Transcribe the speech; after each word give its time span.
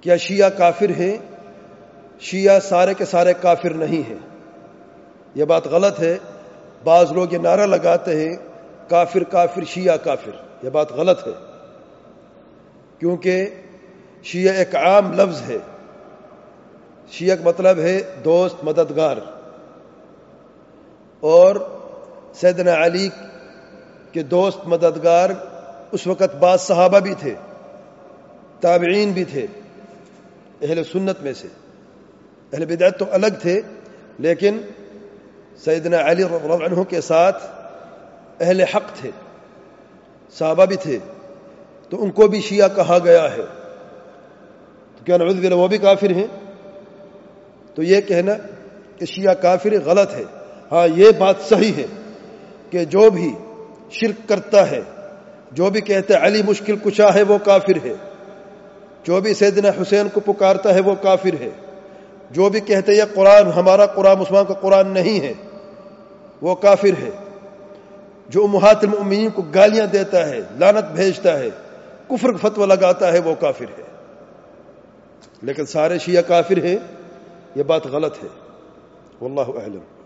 کیا 0.00 0.16
شیعہ 0.16 0.50
کافر 0.50 0.90
ہیں؟ 0.90 1.16
شیعہ 2.20 2.60
سارے 2.60 2.94
کے 2.94 3.04
سارے 3.04 3.32
کافر 3.40 3.70
نہیں 3.70 4.10
ہیں۔ 4.10 4.18
یہ 5.34 5.44
بات 5.44 5.66
غلط 5.66 6.00
ہے۔ 6.00 6.18
بعض 6.84 7.12
لوگ 7.12 7.32
یہ 7.32 7.38
نعرہ 7.38 7.66
لگاتے 7.66 8.16
ہیں، 8.16 8.36
کافر 8.88 9.22
کافر، 9.22 9.64
شیعہ، 9.64 9.96
کافر۔ 9.96 10.30
یہ 10.62 10.70
بات 10.70 10.92
غلط 10.92 11.26
ہے۔ 11.26 11.32
کیونکہ 12.98 13.46
شیعہ 14.22 14.54
ایک 14.54 14.76
عام 14.76 15.12
لفظ 15.12 15.50
ہے۔ 15.50 15.58
شیعہ 17.10 17.36
کا 17.36 17.42
مطلب 17.44 17.78
ہے 17.78 18.00
دوست، 18.24 18.56
مددگار۔ 18.62 19.16
اور 21.20 21.56
سیدنا 22.34 22.86
علی 22.86 23.08
کے 24.12 24.22
دوست، 24.22 24.58
مددگار 24.64 25.30
اس 25.92 26.06
وقت 26.06 26.36
بعض 26.36 26.60
صحابہ 26.60 26.98
بھی 26.98 27.14
تھے، 27.14 27.34
تابعین 28.60 29.12
بھی 29.12 29.24
تھے۔ 29.24 29.46
اہل 30.62 30.84
سنت 30.84 31.22
میں 31.22 31.32
سے۔ 31.32 31.48
اہل 32.52 32.64
بدعت 32.64 32.98
تو 32.98 33.04
الگ 33.10 33.26
تھے، 33.42 33.60
لیکن 34.18 34.58
سیدنا 35.64 36.10
علی 36.10 36.24
رضی 36.24 36.64
عنہ 36.64 36.82
کے 36.82 37.00
ساتھ 37.00 37.42
اہل 38.40 38.60
حق 38.60 39.00
تھے، 39.00 39.10
صحابہ 40.38 40.64
بھی 40.64 40.76
تھے۔ 40.76 40.98
تو 41.88 42.02
ان 42.02 42.10
کو 42.10 42.26
بھی 42.26 42.40
شیعہ 42.40 42.68
کہا 42.76 42.98
گیا 43.04 43.32
ہے۔ 43.32 43.42
تو 44.96 45.04
کیا 45.04 45.16
نعوذ 45.16 45.34
باللہ، 45.34 45.54
وہ 45.54 45.68
بھی 45.68 45.78
کافر 45.78 46.10
ہیں؟ 46.10 46.26
تو 47.74 47.82
یہ 47.82 48.00
کہنا 48.00 48.32
کہ 48.98 49.06
شیعہ 49.06 49.34
کافر 49.34 49.70
غلط 49.84 50.14
ہے۔ 50.14 50.24
ہاں 50.72 50.88
یہ 50.96 51.10
بات 51.18 51.34
صحیح 51.48 51.72
ہے 51.76 51.86
کہ 52.70 52.84
جو 52.84 53.10
بھی 53.10 53.34
شرک 53.90 54.28
کرتا 54.28 54.70
ہے، 54.70 54.80
جو 55.52 55.70
بھی 55.70 55.80
کہتے 55.80 56.14
علی 56.14 56.42
مشکل 56.42 56.76
کچا 56.82 57.14
ہے، 57.14 57.22
وہ 57.22 57.38
کافر 57.38 57.86
ہے۔ 57.86 57.94
جو 59.04 59.20
بھی 59.20 59.34
سیدنا 59.34 59.68
حسین 59.82 60.08
کو 60.08 60.20
پکارتا 60.20 60.74
ہے 60.74 60.80
وہ 60.80 60.94
کافر 61.02 61.34
ہے۔ 61.40 61.50
جو 62.30 62.48
بھی 62.48 62.60
کہتے 62.60 62.92
یہ 62.92 63.02
قرآن، 63.14 63.46
ہمارا 63.46 63.86
قرآن، 63.86 64.18
مسلمان 64.18 64.44
کا 64.44 64.54
قرآن 64.54 64.86
نہیں 64.86 65.20
ہے۔ 65.20 65.34
وہ 66.42 66.54
کافر 66.54 67.02
ہے۔ 67.02 67.10
جو 68.28 68.44
امہات 68.44 68.84
المؤمنین 68.84 69.30
کو 69.30 69.42
گالیاں 69.42 69.86
دیتا 69.86 70.28
ہے 70.28 70.40
لانت 70.58 70.84
بھیجتا 70.92 71.38
ہے، 71.38 71.48
کفر 72.08 72.28
فتو 72.40 72.66
لگاتا 72.66 73.12
ہے، 73.12 73.18
وہ 73.18 73.34
کافر 73.40 73.64
ہے۔ 73.78 73.84
لیکن 75.42 75.66
سارے 75.66 75.98
شیعہ 75.98 76.22
کافر 76.22 76.64
ہیں، 76.64 76.76
یہ 77.54 77.62
بات 77.62 77.86
غلط 77.86 78.14
ہے۔ 78.22 78.28
واللہ 79.20 79.60
اعلم۔ 79.62 79.99